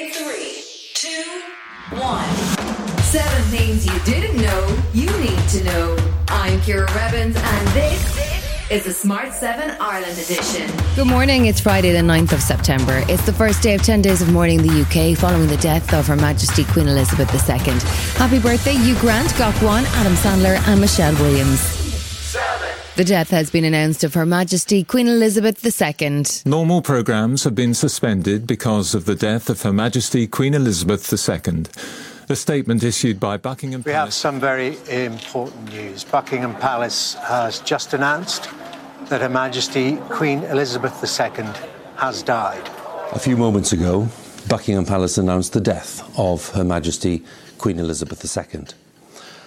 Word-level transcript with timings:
In 0.00 0.10
three, 0.12 0.64
two, 0.94 1.42
one. 1.90 2.34
Seven 3.02 3.42
things 3.50 3.84
you 3.84 3.98
didn't 4.06 4.40
know 4.40 4.82
you 4.94 5.10
need 5.20 5.38
to 5.50 5.62
know. 5.64 5.96
I'm 6.28 6.58
Ciara 6.62 6.86
Revins, 6.94 7.36
and 7.36 7.68
this 7.68 8.70
is 8.70 8.84
the 8.84 8.94
Smart 8.94 9.34
7 9.34 9.76
Ireland 9.78 10.16
edition. 10.16 10.70
Good 10.96 11.06
morning. 11.06 11.46
It's 11.46 11.60
Friday, 11.60 11.92
the 11.92 11.98
9th 11.98 12.32
of 12.32 12.40
September. 12.40 13.04
It's 13.08 13.26
the 13.26 13.34
first 13.34 13.62
day 13.62 13.74
of 13.74 13.82
10 13.82 14.00
days 14.00 14.22
of 14.22 14.32
mourning 14.32 14.60
in 14.60 14.66
the 14.68 14.80
UK 14.80 15.18
following 15.18 15.48
the 15.48 15.58
death 15.58 15.92
of 15.92 16.06
Her 16.06 16.16
Majesty 16.16 16.64
Queen 16.64 16.88
Elizabeth 16.88 17.28
II. 17.34 17.74
Happy 18.16 18.38
birthday, 18.38 18.76
Hugh 18.76 18.98
Grant, 19.00 19.28
Gokwan, 19.32 19.84
Adam 19.96 20.14
Sandler, 20.14 20.66
and 20.66 20.80
Michelle 20.80 21.14
Williams. 21.16 21.60
The 22.96 23.04
death 23.04 23.30
has 23.30 23.50
been 23.50 23.64
announced 23.64 24.02
of 24.02 24.14
Her 24.14 24.26
Majesty 24.26 24.82
Queen 24.82 25.06
Elizabeth 25.06 25.64
II. 25.64 26.24
Normal 26.44 26.82
programmes 26.82 27.44
have 27.44 27.54
been 27.54 27.72
suspended 27.72 28.48
because 28.48 28.94
of 28.96 29.04
the 29.04 29.14
death 29.14 29.48
of 29.48 29.62
Her 29.62 29.72
Majesty 29.72 30.26
Queen 30.26 30.54
Elizabeth 30.54 31.10
II. 31.10 31.64
A 32.28 32.36
statement 32.36 32.82
issued 32.82 33.20
by 33.20 33.36
Buckingham 33.36 33.84
Palace. 33.84 33.86
We 33.86 33.96
have 33.96 34.12
some 34.12 34.40
very 34.40 34.76
important 34.88 35.72
news. 35.72 36.02
Buckingham 36.02 36.54
Palace 36.56 37.14
has 37.14 37.60
just 37.60 37.94
announced 37.94 38.50
that 39.04 39.20
Her 39.20 39.28
Majesty 39.28 39.96
Queen 40.08 40.42
Elizabeth 40.44 40.92
II 41.02 41.44
has 41.96 42.24
died. 42.24 42.68
A 43.12 43.20
few 43.20 43.36
moments 43.36 43.72
ago, 43.72 44.08
Buckingham 44.48 44.84
Palace 44.84 45.16
announced 45.16 45.52
the 45.52 45.60
death 45.60 46.02
of 46.18 46.48
Her 46.50 46.64
Majesty 46.64 47.22
Queen 47.56 47.78
Elizabeth 47.78 48.24
II. 48.36 48.64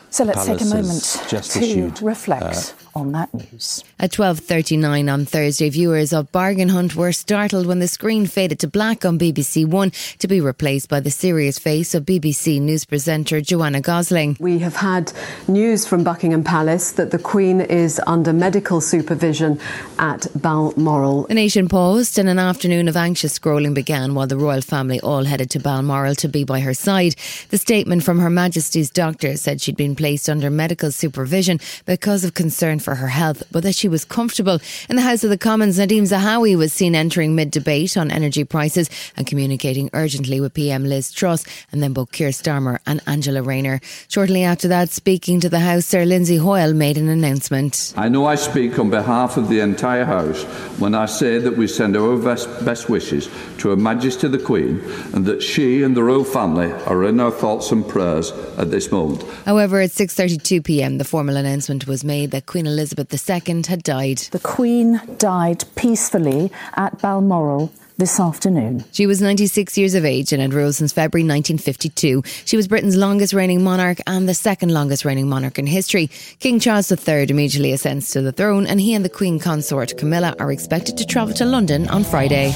So 0.10 0.24
let's 0.24 0.46
take 0.46 0.62
a 0.62 0.66
moment 0.66 1.26
just 1.28 1.52
to 1.52 1.60
issued, 1.60 2.02
uh, 2.02 2.06
reflect 2.06 2.74
on 2.96 3.12
that 3.14 3.34
news. 3.34 3.84
At 4.00 4.12
12.39 4.12 5.12
on 5.12 5.26
Thursday, 5.26 5.70
viewers 5.70 6.14
of 6.14 6.32
Bargain 6.32 6.70
Hunt 6.70 6.96
were 6.96 7.12
startled 7.12 7.66
when 7.66 7.80
the 7.80 7.88
screen 7.88 8.26
faded 8.26 8.60
to 8.60 8.68
black 8.68 9.06
on 9.06 9.18
BBC 9.18 9.66
One 9.66 9.92
to 10.20 10.28
be 10.28 10.42
replaced 10.42 10.90
by 10.90 11.00
the 11.00 11.12
serious 11.12 11.58
face 11.60 11.96
of 11.96 12.06
BBC 12.06 12.62
News 12.62 12.86
presenter 12.86 13.42
Joanna 13.42 13.82
Gosling. 13.82 14.38
We 14.40 14.60
have 14.60 14.76
had 14.76 15.12
news 15.48 15.88
from 15.88 16.04
Buckingham 16.04 16.44
Palace 16.44 16.92
that 16.94 17.12
the 17.12 17.20
Queen 17.20 17.62
is 17.62 18.02
under 18.08 18.34
medical 18.34 18.82
supervision 18.82 19.60
at 20.00 20.28
Balmoral. 20.36 21.24
The 21.24 21.34
nation 21.34 21.68
paused 21.68 22.18
and 22.18 22.30
an 22.30 22.40
afternoon 22.40 22.88
of 22.88 22.98
anxious 22.98 23.38
scrolling 23.38 23.74
began 23.74 24.14
while 24.16 24.28
the 24.28 24.38
royal 24.38 24.62
family 24.62 25.00
all 25.00 25.24
headed 25.24 25.50
to 25.52 25.60
Balmoral 25.60 26.16
to 26.16 26.28
be 26.28 26.44
by 26.44 26.60
her 26.60 26.74
side. 26.74 27.16
The 27.50 27.58
statement 27.58 28.04
from 28.04 28.20
Her 28.20 28.30
Majesty's 28.30 28.90
doctor 28.90 29.38
said 29.38 29.62
she'd 29.62 29.78
been 29.78 29.96
placed 29.96 30.30
under 30.30 30.50
medical 30.50 30.92
supervision 30.92 31.60
because 31.86 32.24
of 32.24 32.34
concern 32.34 32.80
for 32.84 32.96
her 32.96 33.08
health, 33.08 33.44
but 33.52 33.64
that 33.64 33.76
she 33.76 33.88
was 33.88 34.06
comfortable. 34.06 34.60
In 34.90 34.96
the 34.96 35.02
House 35.02 35.24
of 35.24 35.30
the 35.30 35.38
Commons, 35.38 35.80
Nadhim 35.80 36.04
Zahawi 36.04 36.56
was 36.56 36.74
seen 36.74 36.96
entering 36.96 37.36
mid-debate 37.36 37.98
on 37.98 38.12
energy 38.12 38.44
prices 38.44 38.90
and 39.18 39.26
communicating 39.26 39.90
urgently 39.94 40.40
with 40.40 40.54
PM 40.54 40.84
Liz 40.84 41.12
Truss 41.12 41.46
and 41.72 41.82
then 41.82 41.94
both 41.94 42.12
Keir 42.12 42.30
Starmer 42.30 42.80
and 42.86 43.02
Angela 43.08 43.42
Rayner. 43.42 43.80
Shortly 44.08 44.44
after 44.44 44.68
that, 44.68 44.90
speaking 44.90 45.40
to 45.40 45.50
the 45.50 45.60
House, 45.60 45.86
Sir 45.86 46.06
Lindsay 46.06 46.38
Hoyle 46.38 46.74
made 46.74 46.98
an 46.98 47.10
announcement. 47.10 47.94
I 47.96 48.10
know 48.10 48.26
I 48.26 48.36
speak 48.36 48.78
on 48.78 48.90
behalf 48.90 49.38
of 49.38 49.50
the 49.50 49.60
entire 49.62 50.06
House 50.06 50.44
when 50.80 50.96
I 50.96 51.06
say 51.06 51.38
that 51.40 51.58
we 51.58 51.68
send 51.68 51.96
our 51.96 52.18
best, 52.18 52.48
best 52.66 52.90
wishes 52.90 53.30
to 53.60 53.70
Her 53.70 53.76
Majesty 53.76 54.28
the 54.28 54.38
Queen 54.38 54.82
and 55.14 55.26
that 55.26 55.42
she 55.42 55.84
and 55.84 55.96
the 55.96 56.04
royal 56.04 56.24
family 56.24 56.72
are 56.88 57.04
in 57.06 57.20
our 57.20 57.32
thoughts 57.32 57.72
and 57.72 57.88
prayers 57.88 58.32
at 58.58 58.72
this 58.72 58.92
moment. 58.92 59.24
However, 59.46 59.80
at 59.82 59.92
6:32 59.92 60.64
p.m., 60.64 60.98
the 60.98 61.06
formal 61.06 61.38
announcement 61.38 61.88
was 61.88 62.04
made 62.04 62.32
that 62.32 62.46
Queen 62.46 62.73
Elizabeth 62.74 63.30
II 63.30 63.64
had 63.68 63.84
died. 63.84 64.18
The 64.32 64.40
Queen 64.40 65.00
died 65.18 65.64
peacefully 65.76 66.52
at 66.76 67.00
Balmoral 67.00 67.72
this 67.98 68.20
afternoon. 68.20 68.84
She 68.92 69.06
was 69.06 69.22
96 69.22 69.78
years 69.78 69.94
of 69.94 70.04
age 70.04 70.34
and 70.34 70.42
had 70.42 70.54
ruled 70.54 70.76
since 70.76 70.92
February 70.92 71.24
1952. 71.24 72.24
She 72.46 72.58
was 72.58 72.68
Britain's 72.68 72.96
longest 72.96 73.34
reigning 73.34 73.64
monarch 73.64 74.00
and 74.08 74.28
the 74.28 74.34
second 74.34 74.74
longest 74.74 75.06
reigning 75.06 75.30
monarch 75.30 75.60
in 75.60 75.68
history. 75.68 76.10
King 76.40 76.60
Charles 76.60 76.92
III 76.92 77.30
immediately 77.30 77.72
ascends 77.72 78.10
to 78.12 78.22
the 78.22 78.32
throne, 78.32 78.66
and 78.66 78.82
he 78.82 78.96
and 78.96 79.06
the 79.06 79.10
Queen 79.10 79.40
consort 79.40 79.96
Camilla 79.98 80.36
are 80.40 80.52
expected 80.52 80.98
to 80.98 81.06
travel 81.06 81.34
to 81.36 81.46
London 81.46 81.88
on 81.90 82.04
Friday. 82.04 82.54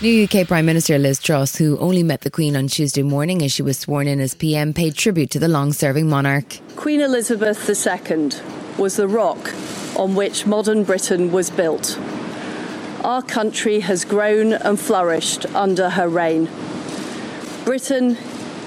New 0.00 0.28
UK 0.28 0.46
Prime 0.46 0.64
Minister 0.64 0.96
Liz 0.96 1.18
Truss, 1.18 1.56
who 1.56 1.76
only 1.78 2.04
met 2.04 2.20
the 2.20 2.30
Queen 2.30 2.54
on 2.54 2.68
Tuesday 2.68 3.02
morning 3.02 3.42
as 3.42 3.50
she 3.50 3.62
was 3.62 3.76
sworn 3.76 4.06
in 4.06 4.20
as 4.20 4.32
PM, 4.32 4.72
paid 4.72 4.94
tribute 4.94 5.28
to 5.30 5.40
the 5.40 5.48
long 5.48 5.72
serving 5.72 6.08
monarch. 6.08 6.60
Queen 6.76 7.00
Elizabeth 7.00 7.68
II 7.68 8.30
was 8.78 8.94
the 8.94 9.08
rock 9.08 9.52
on 9.96 10.14
which 10.14 10.46
modern 10.46 10.84
Britain 10.84 11.32
was 11.32 11.50
built. 11.50 11.98
Our 13.02 13.22
country 13.22 13.80
has 13.80 14.04
grown 14.04 14.52
and 14.52 14.78
flourished 14.78 15.46
under 15.46 15.90
her 15.90 16.08
reign. 16.08 16.48
Britain 17.64 18.16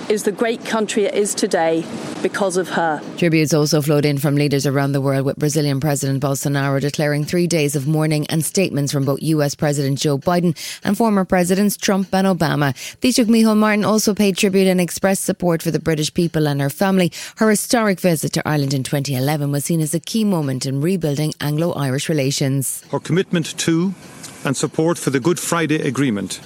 is 0.09 0.23
the 0.23 0.33
great 0.33 0.65
country 0.65 1.05
it 1.05 1.13
is 1.13 1.33
today 1.33 1.85
because 2.21 2.57
of 2.57 2.69
her. 2.69 3.01
Tributes 3.17 3.53
also 3.53 3.81
flowed 3.81 4.05
in 4.05 4.17
from 4.17 4.35
leaders 4.35 4.65
around 4.65 4.91
the 4.91 5.01
world, 5.01 5.25
with 5.25 5.37
Brazilian 5.37 5.79
President 5.79 6.21
Bolsonaro 6.21 6.79
declaring 6.79 7.25
three 7.25 7.47
days 7.47 7.75
of 7.75 7.87
mourning 7.87 8.25
and 8.27 8.43
statements 8.43 8.91
from 8.91 9.05
both 9.05 9.21
US 9.21 9.55
President 9.55 9.99
Joe 9.99 10.17
Biden 10.17 10.55
and 10.83 10.97
former 10.97 11.25
Presidents 11.25 11.77
Trump 11.77 12.13
and 12.13 12.27
Obama. 12.27 12.73
Taoiseach 13.01 13.25
Micheál 13.25 13.57
Martin 13.57 13.85
also 13.85 14.13
paid 14.13 14.37
tribute 14.37 14.67
and 14.67 14.79
expressed 14.81 15.23
support 15.23 15.61
for 15.61 15.71
the 15.71 15.79
British 15.79 16.13
people 16.13 16.47
and 16.47 16.61
her 16.61 16.69
family. 16.69 17.11
Her 17.37 17.49
historic 17.49 17.99
visit 17.99 18.33
to 18.33 18.47
Ireland 18.47 18.73
in 18.73 18.83
2011 18.83 19.51
was 19.51 19.65
seen 19.65 19.81
as 19.81 19.93
a 19.93 19.99
key 19.99 20.23
moment 20.23 20.65
in 20.65 20.81
rebuilding 20.81 21.33
Anglo 21.41 21.73
Irish 21.73 22.09
relations. 22.09 22.83
Her 22.91 22.99
commitment 22.99 23.57
to 23.59 23.93
and 24.43 24.57
support 24.57 24.97
for 24.97 25.09
the 25.11 25.19
Good 25.19 25.39
Friday 25.39 25.81
Agreement, 25.87 26.39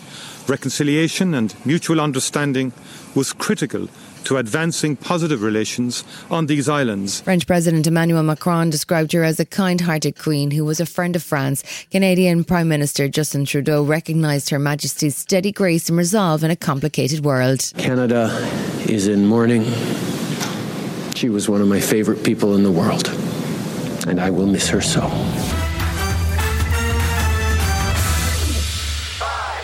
reconciliation 0.48 1.34
and 1.34 1.56
mutual 1.66 2.02
understanding 2.02 2.74
was 3.16 3.34
critical 3.34 3.88
to 4.26 4.38
advancing 4.38 4.96
positive 4.96 5.42
relations 5.42 6.04
on 6.30 6.48
these 6.48 6.68
islands. 6.68 7.22
French 7.22 7.48
President 7.48 7.88
Emmanuel 7.88 8.24
Macron 8.24 8.70
described 8.70 9.12
her 9.14 9.24
as 9.24 9.40
a 9.40 9.46
kind 9.46 9.82
hearted 9.82 10.18
queen 10.20 10.52
who 10.52 10.66
was 10.66 10.80
a 10.80 10.86
friend 10.86 11.16
of 11.16 11.24
France. 11.24 11.64
Canadian 11.90 12.44
Prime 12.44 12.68
Minister 12.68 13.08
Justin 13.08 13.46
Trudeau 13.46 13.84
recognised 13.84 14.50
Her 14.50 14.60
Majesty's 14.60 15.16
steady 15.16 15.52
grace 15.52 15.90
and 15.90 15.98
resolve 15.98 16.44
in 16.44 16.52
a 16.52 16.56
complicated 16.56 17.24
world. 17.24 17.72
Canada 17.78 18.30
is 18.88 19.08
in 19.08 19.26
mourning. 19.26 19.64
She 21.16 21.30
was 21.30 21.48
one 21.48 21.62
of 21.62 21.68
my 21.68 21.80
favorite 21.80 22.24
people 22.24 22.56
in 22.56 22.64
the 22.64 22.72
world, 22.72 23.08
and 24.08 24.20
I 24.20 24.30
will 24.30 24.48
miss 24.48 24.68
her 24.70 24.82
so. 24.82 25.02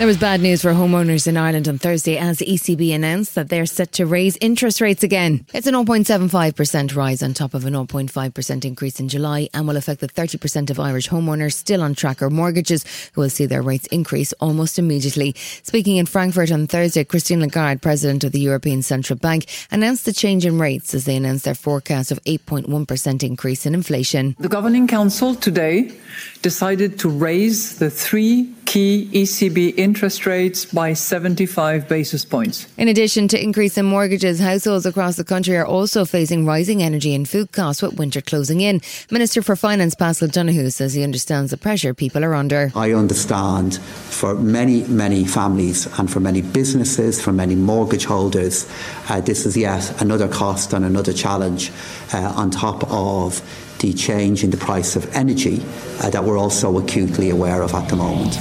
There 0.01 0.07
was 0.07 0.17
bad 0.17 0.41
news 0.41 0.63
for 0.63 0.71
homeowners 0.71 1.27
in 1.27 1.37
Ireland 1.37 1.67
on 1.67 1.77
Thursday 1.77 2.17
as 2.17 2.39
the 2.39 2.47
ECB 2.47 2.91
announced 2.95 3.35
that 3.35 3.49
they're 3.49 3.67
set 3.67 3.91
to 3.91 4.07
raise 4.07 4.35
interest 4.41 4.81
rates 4.81 5.03
again. 5.03 5.45
It's 5.53 5.67
a 5.67 5.71
0.75% 5.71 6.95
rise 6.95 7.21
on 7.21 7.35
top 7.35 7.53
of 7.53 7.67
a 7.67 7.69
0.5% 7.69 8.65
increase 8.65 8.99
in 8.99 9.09
July 9.09 9.47
and 9.53 9.67
will 9.67 9.77
affect 9.77 10.01
the 10.01 10.07
30% 10.07 10.71
of 10.71 10.79
Irish 10.79 11.07
homeowners 11.07 11.53
still 11.53 11.83
on 11.83 11.93
tracker 11.93 12.31
mortgages 12.31 12.83
who 13.13 13.21
will 13.21 13.29
see 13.29 13.45
their 13.45 13.61
rates 13.61 13.85
increase 13.91 14.33
almost 14.39 14.79
immediately. 14.79 15.35
Speaking 15.61 15.97
in 15.97 16.07
Frankfurt 16.07 16.51
on 16.51 16.65
Thursday, 16.65 17.03
Christine 17.03 17.41
Lagarde, 17.41 17.79
president 17.79 18.23
of 18.23 18.31
the 18.31 18.39
European 18.39 18.81
Central 18.81 19.19
Bank, 19.19 19.45
announced 19.69 20.05
the 20.05 20.13
change 20.13 20.47
in 20.47 20.57
rates 20.57 20.95
as 20.95 21.05
they 21.05 21.15
announced 21.15 21.45
their 21.45 21.53
forecast 21.53 22.11
of 22.11 22.19
8.1% 22.23 23.21
increase 23.21 23.67
in 23.67 23.75
inflation. 23.75 24.35
The 24.39 24.49
Governing 24.49 24.87
Council 24.87 25.35
today 25.35 25.95
decided 26.41 26.97
to 27.01 27.07
raise 27.07 27.77
the 27.77 27.91
three 27.91 28.51
key 28.71 29.09
ECB 29.11 29.73
interest 29.77 30.25
rates 30.25 30.63
by 30.63 30.93
75 30.93 31.89
basis 31.89 32.23
points. 32.23 32.67
In 32.77 32.87
addition 32.87 33.27
to 33.27 33.43
increase 33.43 33.77
in 33.77 33.85
mortgages, 33.85 34.39
households 34.39 34.85
across 34.85 35.17
the 35.17 35.25
country 35.25 35.57
are 35.57 35.65
also 35.65 36.05
facing 36.05 36.45
rising 36.45 36.81
energy 36.81 37.13
and 37.13 37.27
food 37.27 37.51
costs 37.51 37.81
with 37.81 37.99
winter 37.99 38.21
closing 38.21 38.61
in. 38.61 38.79
Minister 39.09 39.41
for 39.41 39.57
Finance 39.57 39.93
Paschal 39.95 40.29
Donohoe 40.29 40.69
says 40.69 40.93
he 40.93 41.03
understands 41.03 41.51
the 41.51 41.57
pressure 41.57 41.93
people 41.93 42.23
are 42.23 42.33
under. 42.33 42.71
I 42.73 42.93
understand 42.93 43.77
for 43.77 44.35
many, 44.35 44.85
many 44.85 45.25
families 45.25 45.87
and 45.99 46.09
for 46.09 46.21
many 46.21 46.41
businesses, 46.41 47.21
for 47.21 47.33
many 47.33 47.55
mortgage 47.55 48.05
holders, 48.05 48.71
uh, 49.09 49.19
this 49.19 49.45
is 49.45 49.57
yet 49.57 50.01
another 50.01 50.29
cost 50.29 50.71
and 50.71 50.85
another 50.85 51.11
challenge 51.11 51.73
uh, 52.13 52.33
on 52.37 52.49
top 52.49 52.89
of 52.89 53.41
the 53.81 53.91
change 53.93 54.43
in 54.43 54.51
the 54.51 54.57
price 54.57 54.95
of 54.95 55.13
energy 55.15 55.61
uh, 55.99 56.09
that 56.11 56.23
we're 56.23 56.37
also 56.37 56.77
acutely 56.77 57.31
aware 57.31 57.63
of 57.63 57.73
at 57.73 57.89
the 57.89 57.95
moment. 57.95 58.37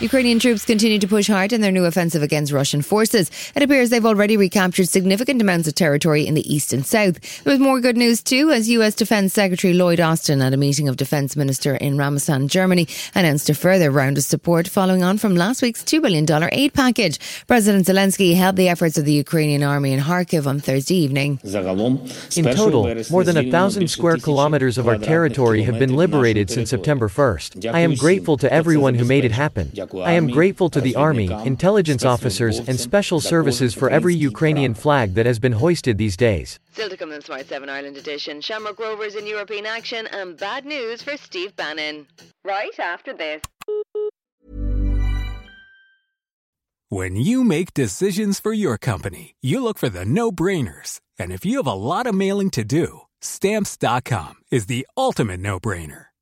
Ukrainian 0.00 0.38
troops 0.38 0.64
continue 0.64 1.00
to 1.00 1.08
push 1.08 1.26
hard 1.26 1.52
in 1.52 1.60
their 1.60 1.72
new 1.72 1.84
offensive 1.84 2.22
against 2.22 2.52
Russian 2.52 2.82
forces. 2.82 3.32
It 3.56 3.64
appears 3.64 3.90
they've 3.90 4.06
already 4.06 4.36
recaptured 4.36 4.88
significant 4.88 5.42
amounts 5.42 5.66
of 5.66 5.74
territory 5.74 6.24
in 6.24 6.34
the 6.34 6.54
east 6.54 6.72
and 6.72 6.86
south. 6.86 7.42
There 7.42 7.52
was 7.52 7.58
more 7.58 7.80
good 7.80 7.96
news 7.96 8.22
too, 8.22 8.52
as 8.52 8.70
US 8.70 8.94
Defense 8.94 9.34
Secretary 9.34 9.74
Lloyd 9.74 9.98
Austin 9.98 10.40
at 10.40 10.54
a 10.54 10.56
meeting 10.56 10.86
of 10.88 10.96
Defense 10.96 11.34
Minister 11.34 11.74
in 11.74 11.96
Ramstein, 11.96 12.46
Germany, 12.46 12.86
announced 13.16 13.50
a 13.50 13.54
further 13.54 13.90
round 13.90 14.18
of 14.18 14.22
support 14.22 14.68
following 14.68 15.02
on 15.02 15.18
from 15.18 15.34
last 15.34 15.62
week's 15.62 15.82
$2 15.82 16.00
billion 16.00 16.24
aid 16.52 16.74
package. 16.74 17.18
President 17.48 17.84
Zelensky 17.84 18.36
held 18.36 18.54
the 18.54 18.68
efforts 18.68 18.98
of 18.98 19.04
the 19.04 19.12
Ukrainian 19.12 19.64
army 19.64 19.92
in 19.92 19.98
Kharkiv 19.98 20.46
on 20.46 20.60
Thursday 20.60 20.94
evening. 20.94 21.40
In 21.42 22.44
total, 22.54 22.84
more 23.10 23.24
than 23.24 23.36
a 23.36 23.50
thousand 23.50 23.90
square 23.90 24.18
kilometers 24.18 24.78
of 24.78 24.86
our 24.86 24.98
territory 24.98 25.62
have 25.62 25.80
been 25.80 25.96
liberated 25.96 26.50
since 26.50 26.70
September 26.70 27.08
1st. 27.08 27.74
I 27.74 27.80
am 27.80 27.96
grateful 27.96 28.36
to 28.36 28.52
everyone 28.52 28.94
who 28.94 29.04
made 29.04 29.24
it 29.24 29.32
happen. 29.32 29.72
I 29.94 30.12
am 30.12 30.28
grateful 30.28 30.68
to 30.70 30.80
the 30.80 30.96
Army, 30.96 31.30
intelligence 31.44 32.04
officers, 32.04 32.58
and 32.58 32.78
special 32.78 33.20
services 33.20 33.74
for 33.74 33.90
every 33.90 34.14
Ukrainian 34.14 34.74
flag 34.74 35.14
that 35.14 35.26
has 35.26 35.38
been 35.38 35.52
hoisted 35.52 35.98
these 35.98 36.16
days. 36.16 36.58
Still 36.72 36.88
to 36.88 36.96
come 36.96 37.12
in 37.12 37.22
Smart 37.22 37.46
7 37.46 37.68
Ireland 37.68 37.96
edition, 37.96 38.40
Shamrock 38.40 38.78
Rovers 38.78 39.14
in 39.14 39.26
European 39.26 39.66
action 39.66 40.06
and 40.12 40.36
bad 40.36 40.64
news 40.64 41.02
for 41.02 41.16
Steve 41.16 41.54
Bannon. 41.56 42.06
Right 42.44 42.78
after 42.78 43.12
this. 43.14 43.42
When 46.90 47.16
you 47.16 47.44
make 47.44 47.74
decisions 47.74 48.40
for 48.40 48.54
your 48.54 48.78
company, 48.78 49.34
you 49.42 49.62
look 49.62 49.76
for 49.76 49.90
the 49.90 50.06
no 50.06 50.32
brainers. 50.32 51.00
And 51.18 51.32
if 51.32 51.44
you 51.44 51.58
have 51.58 51.66
a 51.66 51.72
lot 51.72 52.06
of 52.06 52.14
mailing 52.14 52.48
to 52.50 52.64
do, 52.64 53.02
stamps.com 53.20 54.36
is 54.50 54.66
the 54.66 54.86
ultimate 54.96 55.40
no 55.40 55.60
brainer. 55.60 56.06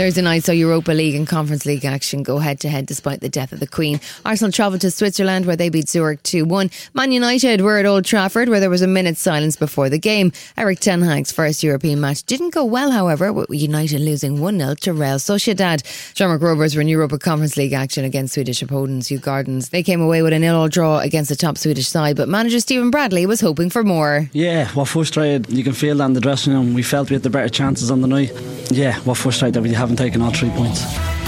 Thursday 0.00 0.22
night 0.22 0.44
saw 0.44 0.52
Europa 0.52 0.92
League 0.92 1.14
and 1.14 1.28
Conference 1.28 1.66
League 1.66 1.84
action 1.84 2.22
go 2.22 2.38
head 2.38 2.58
to 2.60 2.70
head 2.70 2.86
despite 2.86 3.20
the 3.20 3.28
death 3.28 3.52
of 3.52 3.60
the 3.60 3.66
Queen. 3.66 4.00
Arsenal 4.24 4.50
travelled 4.50 4.80
to 4.80 4.90
Switzerland 4.90 5.44
where 5.44 5.56
they 5.56 5.68
beat 5.68 5.90
Zurich 5.90 6.22
2 6.22 6.46
1. 6.46 6.70
Man 6.94 7.12
United 7.12 7.60
were 7.60 7.76
at 7.76 7.84
Old 7.84 8.06
Trafford 8.06 8.48
where 8.48 8.60
there 8.60 8.70
was 8.70 8.80
a 8.80 8.86
minute's 8.86 9.20
silence 9.20 9.56
before 9.56 9.90
the 9.90 9.98
game. 9.98 10.32
Erik 10.56 10.80
Ten 10.80 11.02
Hag's 11.02 11.30
first 11.30 11.62
European 11.62 12.00
match 12.00 12.22
didn't 12.22 12.54
go 12.54 12.64
well, 12.64 12.90
however, 12.90 13.30
with 13.30 13.50
United 13.50 14.00
losing 14.00 14.40
1 14.40 14.58
0 14.58 14.74
to 14.76 14.94
Real 14.94 15.18
Sociedad. 15.18 15.84
Shamrock 16.16 16.40
Rovers 16.40 16.74
were 16.74 16.80
in 16.80 16.88
Europa 16.88 17.18
Conference 17.18 17.58
League 17.58 17.74
action 17.74 18.02
against 18.06 18.32
Swedish 18.32 18.62
opponents 18.62 19.10
Djurgårdens. 19.10 19.68
They 19.68 19.82
came 19.82 20.00
away 20.00 20.22
with 20.22 20.32
a 20.32 20.38
nil 20.38 20.56
all 20.56 20.68
draw 20.68 21.00
against 21.00 21.28
the 21.28 21.36
top 21.36 21.58
Swedish 21.58 21.88
side, 21.88 22.16
but 22.16 22.26
manager 22.26 22.60
Stephen 22.60 22.90
Bradley 22.90 23.26
was 23.26 23.42
hoping 23.42 23.68
for 23.68 23.84
more. 23.84 24.30
Yeah, 24.32 24.70
we're 24.74 24.86
frustrated. 24.86 25.52
You 25.52 25.62
can 25.62 25.74
feel 25.74 25.98
that 25.98 26.06
in 26.06 26.14
the 26.14 26.22
dressing 26.22 26.54
room. 26.54 26.72
We 26.72 26.82
felt 26.82 27.10
we 27.10 27.16
had 27.16 27.22
the 27.22 27.28
better 27.28 27.50
chances 27.50 27.90
on 27.90 28.00
the 28.00 28.08
night. 28.08 28.32
Yeah, 28.70 28.98
we're 29.04 29.14
frustrated 29.14 29.56
that 29.56 29.62
we 29.62 29.74
haven't 29.90 30.04
taken 30.04 30.22
all 30.22 30.30
three 30.30 30.50
points. 30.50 31.19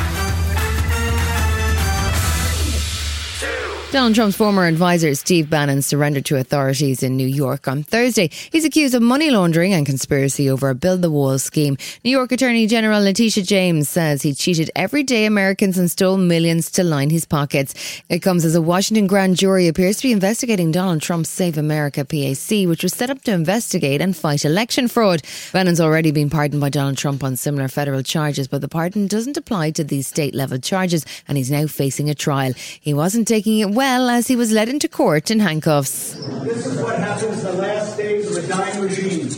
Donald 3.92 4.14
Trump's 4.14 4.36
former 4.36 4.64
advisor, 4.64 5.14
Steve 5.14 5.50
Bannon, 5.50 5.82
surrendered 5.82 6.24
to 6.24 6.38
authorities 6.38 7.02
in 7.02 7.14
New 7.14 7.26
York 7.26 7.68
on 7.68 7.82
Thursday. 7.82 8.30
He's 8.50 8.64
accused 8.64 8.94
of 8.94 9.02
money 9.02 9.30
laundering 9.30 9.74
and 9.74 9.84
conspiracy 9.84 10.48
over 10.48 10.70
a 10.70 10.74
build 10.74 11.02
the 11.02 11.10
wall 11.10 11.38
scheme. 11.38 11.76
New 12.02 12.10
York 12.10 12.32
Attorney 12.32 12.66
General 12.66 13.02
Letitia 13.02 13.42
James 13.42 13.90
says 13.90 14.22
he 14.22 14.32
cheated 14.32 14.70
everyday 14.74 15.26
Americans 15.26 15.76
and 15.76 15.90
stole 15.90 16.16
millions 16.16 16.70
to 16.70 16.82
line 16.82 17.10
his 17.10 17.26
pockets. 17.26 17.74
It 18.08 18.20
comes 18.20 18.46
as 18.46 18.54
a 18.54 18.62
Washington 18.62 19.06
grand 19.06 19.36
jury 19.36 19.68
appears 19.68 19.98
to 19.98 20.04
be 20.04 20.12
investigating 20.12 20.72
Donald 20.72 21.02
Trump's 21.02 21.28
Save 21.28 21.58
America 21.58 22.02
PAC, 22.02 22.66
which 22.66 22.82
was 22.82 22.94
set 22.94 23.10
up 23.10 23.20
to 23.24 23.32
investigate 23.32 24.00
and 24.00 24.16
fight 24.16 24.46
election 24.46 24.88
fraud. 24.88 25.20
Bannon's 25.52 25.82
already 25.82 26.12
been 26.12 26.30
pardoned 26.30 26.62
by 26.62 26.70
Donald 26.70 26.96
Trump 26.96 27.22
on 27.22 27.36
similar 27.36 27.68
federal 27.68 28.02
charges, 28.02 28.48
but 28.48 28.62
the 28.62 28.68
pardon 28.68 29.06
doesn't 29.06 29.36
apply 29.36 29.72
to 29.72 29.84
these 29.84 30.06
state 30.06 30.34
level 30.34 30.56
charges, 30.56 31.04
and 31.28 31.36
he's 31.36 31.50
now 31.50 31.66
facing 31.66 32.08
a 32.08 32.14
trial. 32.14 32.54
He 32.80 32.94
wasn't 32.94 33.28
taking 33.28 33.58
it 33.58 33.68
well 33.68 33.81
well 33.82 34.10
as 34.10 34.28
he 34.28 34.36
was 34.36 34.52
led 34.52 34.68
into 34.68 34.88
court 34.88 35.28
in 35.28 35.40
handcuffs. 35.40 36.14
This 36.44 36.66
is 36.66 36.80
what 36.80 36.96
happens 37.00 37.42
the 37.42 37.52
last 37.54 37.96
days 37.96 38.30
of 38.30 38.44
a 38.44 38.46
dying 38.46 38.80
regime. 38.80 39.28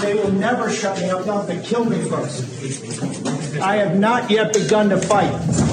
They 0.00 0.14
will 0.14 0.32
never 0.32 0.70
shut 0.70 0.96
me 0.98 1.10
up, 1.10 1.26
not 1.26 1.46
to 1.48 1.60
kill 1.60 1.84
me 1.84 2.00
first. 2.08 3.60
I 3.60 3.76
have 3.76 3.98
not 3.98 4.30
yet 4.30 4.54
begun 4.54 4.88
to 4.88 4.96
fight. 4.96 5.71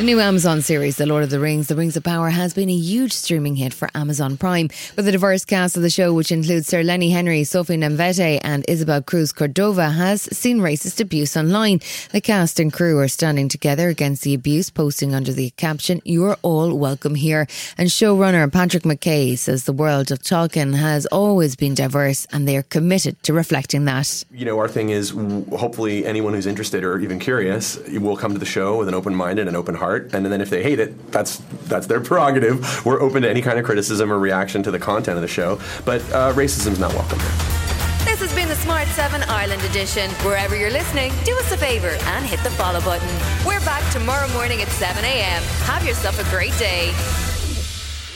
The 0.00 0.06
new 0.06 0.18
Amazon 0.18 0.62
series, 0.62 0.96
The 0.96 1.04
Lord 1.04 1.24
of 1.24 1.28
the 1.28 1.38
Rings, 1.38 1.68
The 1.68 1.76
Rings 1.76 1.94
of 1.94 2.04
Power, 2.04 2.30
has 2.30 2.54
been 2.54 2.70
a 2.70 2.74
huge 2.74 3.12
streaming 3.12 3.56
hit 3.56 3.74
for 3.74 3.90
Amazon 3.94 4.38
Prime. 4.38 4.70
With 4.96 5.06
a 5.06 5.12
diverse 5.12 5.44
cast 5.44 5.76
of 5.76 5.82
the 5.82 5.90
show, 5.90 6.14
which 6.14 6.32
includes 6.32 6.68
Sir 6.68 6.82
Lenny 6.82 7.10
Henry, 7.10 7.44
Sophia 7.44 7.76
Nomvete, 7.76 8.40
and 8.42 8.64
Ismael 8.66 9.02
Cruz 9.02 9.30
Córdova, 9.30 9.94
has 9.94 10.22
seen 10.22 10.60
racist 10.60 11.02
abuse 11.02 11.36
online. 11.36 11.80
The 12.12 12.22
cast 12.22 12.58
and 12.58 12.72
crew 12.72 12.98
are 12.98 13.08
standing 13.08 13.50
together 13.50 13.90
against 13.90 14.22
the 14.22 14.32
abuse, 14.32 14.70
posting 14.70 15.14
under 15.14 15.34
the 15.34 15.50
caption, 15.58 16.00
You're 16.06 16.38
all 16.40 16.78
welcome 16.78 17.14
here. 17.14 17.46
And 17.76 17.90
showrunner 17.90 18.50
Patrick 18.50 18.84
McKay 18.84 19.36
says 19.36 19.64
the 19.64 19.74
world 19.74 20.10
of 20.10 20.20
Tolkien 20.20 20.76
has 20.76 21.04
always 21.12 21.56
been 21.56 21.74
diverse 21.74 22.26
and 22.32 22.48
they 22.48 22.56
are 22.56 22.62
committed 22.62 23.22
to 23.24 23.34
reflecting 23.34 23.84
that. 23.84 24.24
You 24.30 24.46
know, 24.46 24.58
our 24.60 24.68
thing 24.68 24.88
is 24.88 25.10
hopefully 25.10 26.06
anyone 26.06 26.32
who's 26.32 26.46
interested 26.46 26.84
or 26.84 26.98
even 27.00 27.18
curious 27.18 27.76
will 27.90 28.16
come 28.16 28.32
to 28.32 28.38
the 28.38 28.46
show 28.46 28.78
with 28.78 28.88
an 28.88 28.94
open 28.94 29.14
mind 29.14 29.38
and 29.38 29.46
an 29.46 29.54
open 29.54 29.74
heart 29.74 29.89
and 29.96 30.26
then 30.26 30.40
if 30.40 30.50
they 30.50 30.62
hate 30.62 30.80
it, 30.80 31.10
that's 31.12 31.38
that's 31.68 31.86
their 31.86 32.00
prerogative. 32.00 32.84
We're 32.84 33.00
open 33.00 33.22
to 33.22 33.30
any 33.30 33.42
kind 33.42 33.58
of 33.58 33.64
criticism 33.64 34.12
or 34.12 34.18
reaction 34.18 34.62
to 34.64 34.70
the 34.70 34.78
content 34.78 35.16
of 35.16 35.22
the 35.22 35.28
show, 35.28 35.60
but 35.84 36.00
uh, 36.12 36.32
racism 36.32 36.72
is 36.72 36.78
not 36.78 36.92
welcome 36.94 37.18
here. 37.18 37.60
This 38.04 38.20
has 38.20 38.34
been 38.34 38.48
the 38.48 38.56
Smart 38.56 38.88
7 38.88 39.22
Ireland 39.24 39.62
edition. 39.62 40.10
Wherever 40.24 40.56
you're 40.56 40.70
listening, 40.70 41.12
do 41.24 41.36
us 41.38 41.52
a 41.52 41.56
favour 41.56 41.96
and 42.14 42.24
hit 42.24 42.42
the 42.42 42.50
follow 42.50 42.80
button. 42.80 43.08
We're 43.46 43.60
back 43.60 43.88
tomorrow 43.92 44.28
morning 44.32 44.62
at 44.62 44.68
7 44.68 45.04
a.m. 45.04 45.42
Have 45.64 45.86
yourself 45.86 46.18
a 46.18 46.28
great 46.30 46.56
day. 46.58 46.88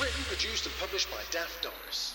Written, 0.00 0.24
produced, 0.24 0.66
and 0.66 0.74
published 0.80 1.10
by 1.10 1.18
Daft 1.30 1.62
Doris. 1.62 2.14